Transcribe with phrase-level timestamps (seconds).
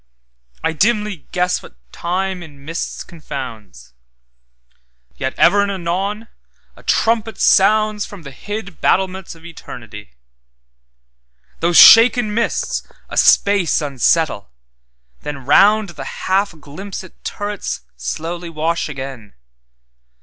[0.63, 3.93] I dimly guess what Time in mists confounds;
[5.15, 6.27] Yet ever and anon
[6.75, 10.13] a trumpet soundsFrom the hid battlements of Eternity;
[11.59, 14.49] Those shaken mists a space unsettle,
[15.23, 19.35] thenRound the half glimpsèd turrets slowly wash again.